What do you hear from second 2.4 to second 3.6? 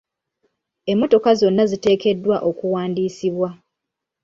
okuwandiisibwa.